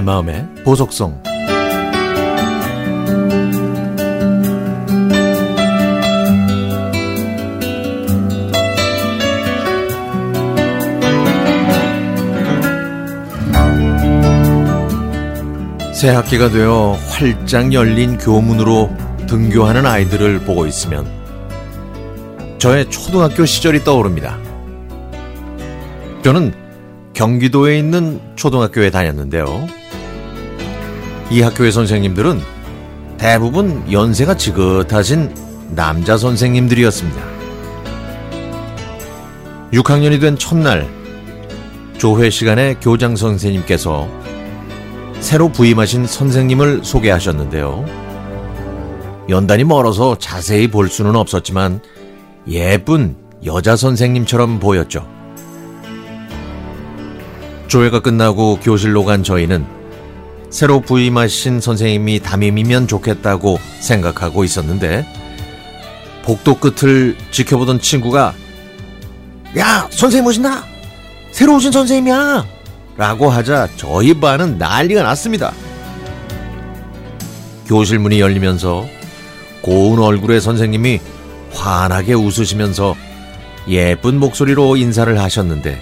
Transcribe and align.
내 0.00 0.02
마음의 0.02 0.48
보석성 0.64 1.22
새 15.92 16.08
학기가 16.08 16.48
되어 16.48 16.96
활짝 17.10 17.74
열린 17.74 18.16
교문으로 18.16 18.88
등교하는 19.26 19.84
아이들을 19.84 20.40
보고 20.46 20.64
있으면 20.64 21.06
저의 22.56 22.88
초등학교 22.88 23.44
시절이 23.44 23.84
떠오릅니다. 23.84 24.38
저는 26.24 26.54
경기도에 27.12 27.78
있는 27.78 28.18
초등학교에 28.36 28.90
다녔는데요. 28.90 29.79
이 31.30 31.42
학교의 31.42 31.70
선생님들은 31.70 32.40
대부분 33.16 33.84
연세가 33.90 34.36
지긋하신 34.36 35.32
남자 35.76 36.16
선생님들이었습니다. 36.16 37.22
6학년이 39.72 40.20
된 40.20 40.36
첫날 40.36 40.88
조회 41.98 42.30
시간에 42.30 42.74
교장 42.80 43.14
선생님께서 43.14 44.08
새로 45.20 45.52
부임하신 45.52 46.06
선생님을 46.06 46.80
소개하셨는데요. 46.82 47.84
연단이 49.28 49.62
멀어서 49.62 50.18
자세히 50.18 50.66
볼 50.66 50.88
수는 50.88 51.14
없었지만 51.14 51.80
예쁜 52.48 53.14
여자 53.44 53.76
선생님처럼 53.76 54.58
보였죠. 54.58 55.06
조회가 57.68 58.00
끝나고 58.00 58.58
교실로 58.60 59.04
간 59.04 59.22
저희는 59.22 59.79
새로 60.50 60.80
부임하신 60.80 61.60
선생님이 61.60 62.20
담임이면 62.20 62.88
좋겠다고 62.88 63.58
생각하고 63.80 64.42
있었는데 64.44 65.06
복도 66.24 66.58
끝을 66.58 67.16
지켜보던 67.30 67.80
친구가 67.80 68.34
야 69.58 69.88
선생님 69.90 70.26
오신다. 70.26 70.64
새로 71.32 71.56
오신 71.56 71.72
선생님이야. 71.72 72.44
라고 72.96 73.30
하자 73.30 73.68
저희 73.76 74.12
반은 74.12 74.58
난리가 74.58 75.02
났습니다. 75.02 75.52
교실 77.66 78.00
문이 78.00 78.20
열리면서 78.20 78.86
고운 79.62 80.00
얼굴의 80.00 80.40
선생님이 80.40 81.00
환하게 81.52 82.14
웃으시면서 82.14 82.96
예쁜 83.68 84.18
목소리로 84.18 84.76
인사를 84.76 85.18
하셨는데 85.18 85.80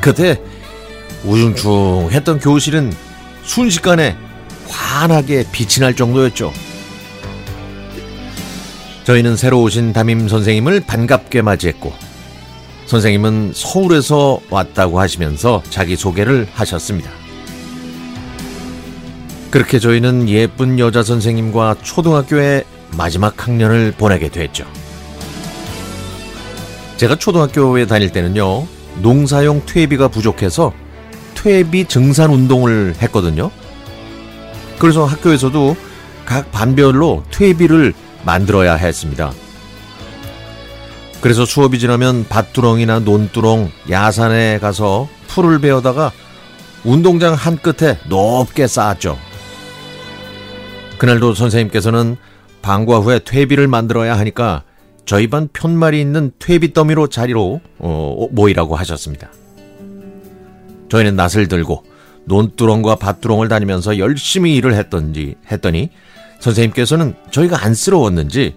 그때 0.00 0.40
우중충했던 1.24 2.40
교실은 2.40 2.92
순식간에 3.48 4.14
환하게 4.68 5.46
빛이 5.50 5.80
날 5.80 5.96
정도였죠. 5.96 6.52
저희는 9.04 9.36
새로 9.36 9.62
오신 9.62 9.94
담임 9.94 10.28
선생님을 10.28 10.80
반갑게 10.86 11.40
맞이했고 11.40 11.92
선생님은 12.86 13.52
서울에서 13.54 14.40
왔다고 14.50 15.00
하시면서 15.00 15.62
자기 15.70 15.96
소개를 15.96 16.46
하셨습니다. 16.52 17.10
그렇게 19.50 19.78
저희는 19.78 20.28
예쁜 20.28 20.78
여자 20.78 21.02
선생님과 21.02 21.76
초등학교의 21.82 22.64
마지막 22.98 23.46
학년을 23.48 23.94
보내게 23.96 24.28
됐죠. 24.28 24.66
제가 26.98 27.16
초등학교에 27.16 27.86
다닐 27.86 28.12
때는요, 28.12 28.66
농사용 29.00 29.62
퇴비가 29.64 30.08
부족해서 30.08 30.74
퇴비 31.42 31.86
증산 31.86 32.30
운동을 32.30 32.94
했거든요. 33.00 33.50
그래서 34.78 35.04
학교에서도 35.04 35.76
각 36.24 36.50
반별로 36.50 37.24
퇴비를 37.30 37.94
만들어야 38.24 38.74
했습니다. 38.74 39.32
그래서 41.20 41.44
수업이 41.44 41.78
지나면 41.78 42.26
밭두렁이나 42.28 43.00
논두렁, 43.00 43.70
야산에 43.90 44.58
가서 44.58 45.08
풀을 45.26 45.60
베어다가 45.60 46.12
운동장 46.84 47.34
한 47.34 47.56
끝에 47.56 47.98
높게 48.08 48.66
쌓았죠. 48.66 49.18
그날도 50.98 51.34
선생님께서는 51.34 52.16
방과 52.62 52.98
후에 52.98 53.20
퇴비를 53.20 53.68
만들어야 53.68 54.18
하니까 54.18 54.64
저희 55.06 55.28
반 55.28 55.48
편말이 55.52 56.00
있는 56.00 56.32
퇴비 56.38 56.72
더미로 56.72 57.06
자리로 57.06 57.60
어, 57.78 58.28
모이라고 58.30 58.76
하셨습니다. 58.76 59.30
저희는 60.88 61.16
낫을 61.16 61.48
들고 61.48 61.84
논두렁과 62.24 62.96
밭두렁을 62.96 63.48
다니면서 63.48 63.98
열심히 63.98 64.56
일을 64.56 64.74
했던지 64.74 65.36
했더니 65.50 65.90
선생님께서는 66.40 67.14
저희가 67.30 67.64
안쓰러웠는지 67.64 68.54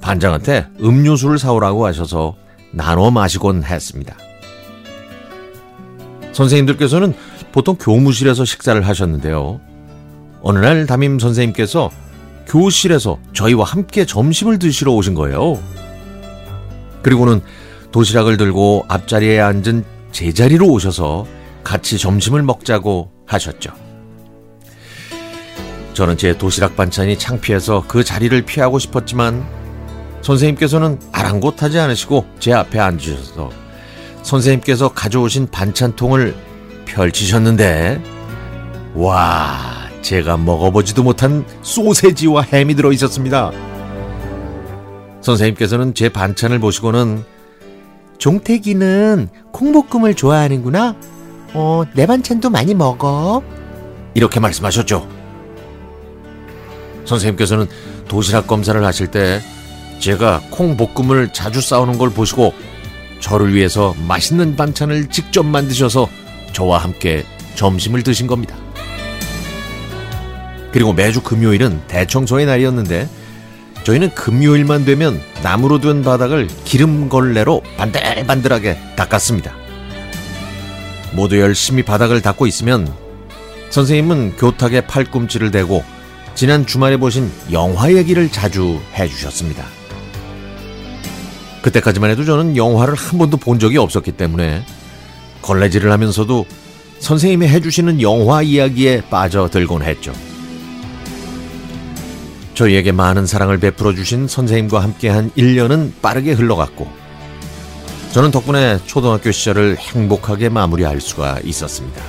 반장한테 0.00 0.66
음료수를 0.80 1.38
사오라고 1.38 1.86
하셔서 1.86 2.36
나눠 2.72 3.10
마시곤 3.10 3.64
했습니다. 3.64 4.16
선생님들께서는 6.32 7.14
보통 7.52 7.76
교무실에서 7.78 8.44
식사를 8.44 8.80
하셨는데요. 8.86 9.60
어느 10.42 10.58
날 10.58 10.86
담임 10.86 11.18
선생님께서 11.18 11.90
교실에서 12.46 13.18
저희와 13.32 13.64
함께 13.64 14.04
점심을 14.04 14.58
드시러 14.58 14.92
오신 14.92 15.14
거예요. 15.14 15.62
그리고는 17.02 17.40
도시락을 17.92 18.36
들고 18.36 18.86
앞자리에 18.88 19.38
앉은 19.40 19.84
제자리로 20.12 20.66
오셔서 20.66 21.26
같이 21.62 21.98
점심을 21.98 22.42
먹자고 22.42 23.10
하셨죠. 23.26 23.72
저는 25.94 26.16
제 26.16 26.36
도시락 26.36 26.74
반찬이 26.76 27.18
창피해서 27.18 27.84
그 27.86 28.02
자리를 28.02 28.40
피하고 28.42 28.78
싶었지만 28.78 29.46
선생님께서는 30.22 30.98
아랑곳하지 31.12 31.78
않으시고 31.78 32.24
제 32.38 32.52
앞에 32.52 32.78
앉으셔서 32.78 33.50
선생님께서 34.22 34.92
가져오신 34.92 35.48
반찬통을 35.48 36.34
펼치셨는데 36.86 38.02
와 38.94 39.88
제가 40.00 40.36
먹어보지도 40.36 41.02
못한 41.02 41.44
소세지와 41.62 42.42
햄이 42.42 42.74
들어 42.74 42.92
있었습니다. 42.92 43.50
선생님께서는 45.20 45.94
제 45.94 46.08
반찬을 46.08 46.58
보시고는 46.58 47.24
종태기는 48.18 49.28
콩볶음을 49.52 50.14
좋아하는구나. 50.14 50.96
어, 51.54 51.84
내 51.94 52.06
반찬도 52.06 52.50
많이 52.50 52.74
먹어. 52.74 53.42
이렇게 54.14 54.40
말씀하셨죠. 54.40 55.08
선생님께서는 57.04 57.66
도시락 58.08 58.46
검사를 58.46 58.82
하실 58.84 59.08
때 59.08 59.40
제가 59.98 60.42
콩볶음을 60.50 61.32
자주 61.32 61.60
싸우는 61.60 61.98
걸 61.98 62.10
보시고 62.10 62.52
저를 63.20 63.54
위해서 63.54 63.94
맛있는 64.08 64.56
반찬을 64.56 65.08
직접 65.08 65.44
만드셔서 65.44 66.08
저와 66.52 66.78
함께 66.78 67.24
점심을 67.54 68.02
드신 68.02 68.26
겁니다. 68.26 68.56
그리고 70.72 70.92
매주 70.92 71.22
금요일은 71.22 71.82
대청소의 71.86 72.46
날이었는데 72.46 73.08
저희는 73.84 74.14
금요일만 74.14 74.84
되면 74.84 75.20
나무로 75.42 75.80
된 75.80 76.02
바닥을 76.02 76.48
기름걸레로 76.64 77.62
반들반들하게 77.76 78.78
닦았습니다. 78.96 79.61
모두 81.12 81.38
열심히 81.38 81.82
바닥을 81.82 82.20
닦고 82.22 82.46
있으면 82.46 82.92
선생님은 83.70 84.36
교탁에 84.36 84.82
팔꿈치를 84.82 85.50
대고 85.50 85.82
지난 86.34 86.66
주말에 86.66 86.96
보신 86.96 87.30
영화 87.50 87.92
얘기를 87.92 88.30
자주 88.30 88.80
해주셨습니다. 88.94 89.64
그때까지만 91.62 92.10
해도 92.10 92.24
저는 92.24 92.56
영화를 92.56 92.94
한 92.94 93.18
번도 93.18 93.36
본 93.36 93.58
적이 93.58 93.78
없었기 93.78 94.12
때문에 94.12 94.64
걸레질을 95.42 95.90
하면서도 95.92 96.46
선생님이 96.98 97.48
해주시는 97.48 98.00
영화 98.02 98.42
이야기에 98.42 99.02
빠져들곤 99.10 99.82
했죠. 99.82 100.12
저희에게 102.54 102.92
많은 102.92 103.26
사랑을 103.26 103.58
베풀어 103.58 103.94
주신 103.94 104.28
선생님과 104.28 104.82
함께한 104.82 105.30
1년은 105.30 105.92
빠르게 106.02 106.32
흘러갔고 106.32 107.01
저는 108.12 108.30
덕분에 108.30 108.78
초등학교 108.84 109.32
시절을 109.32 109.78
행복하게 109.78 110.50
마무리할 110.50 111.00
수가 111.00 111.38
있었습니다. 111.44 112.02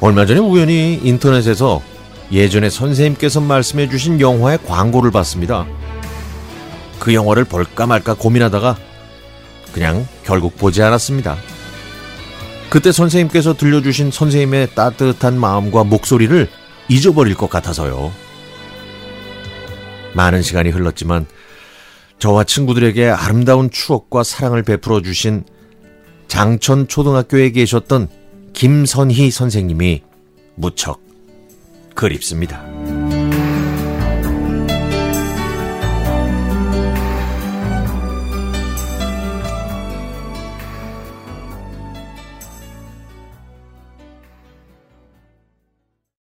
얼마 0.00 0.24
전에 0.24 0.38
우연히 0.38 1.00
인터넷에서 1.02 1.82
예전에 2.30 2.70
선생님께서 2.70 3.40
말씀해 3.40 3.88
주신 3.88 4.20
영화의 4.20 4.58
광고를 4.64 5.10
봤습니다. 5.10 5.66
그 7.00 7.12
영화를 7.12 7.44
볼까 7.44 7.86
말까 7.86 8.14
고민하다가 8.14 8.76
그냥 9.72 10.06
결국 10.24 10.56
보지 10.56 10.80
않았습니다. 10.80 11.36
그때 12.70 12.92
선생님께서 12.92 13.54
들려주신 13.54 14.12
선생님의 14.12 14.76
따뜻한 14.76 15.40
마음과 15.40 15.82
목소리를 15.82 16.48
잊어버릴 16.88 17.34
것 17.34 17.50
같아서요. 17.50 18.12
많은 20.12 20.42
시간이 20.42 20.70
흘렀지만 20.70 21.26
저와 22.18 22.44
친구들에게 22.44 23.08
아름다운 23.08 23.70
추억과 23.70 24.24
사랑을 24.24 24.62
베풀어 24.62 25.02
주신 25.02 25.44
장천 26.26 26.88
초등학교에 26.88 27.50
계셨던 27.50 28.08
김선희 28.52 29.30
선생님이 29.30 30.02
무척 30.56 31.00
그립습니다. 31.94 32.77